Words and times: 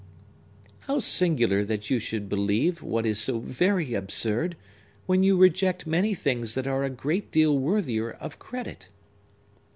How 0.89 0.97
singular 0.97 1.63
that 1.63 1.91
you 1.91 1.99
should 1.99 2.27
believe 2.27 2.81
what 2.81 3.05
is 3.05 3.19
so 3.19 3.37
very 3.37 3.93
absurd, 3.93 4.57
when 5.05 5.21
you 5.21 5.37
reject 5.37 5.85
many 5.85 6.15
things 6.15 6.55
that 6.55 6.65
are 6.65 6.83
a 6.83 6.89
great 6.89 7.29
deal 7.31 7.55
worthier 7.55 8.09
of 8.09 8.39
credit!" 8.39 8.89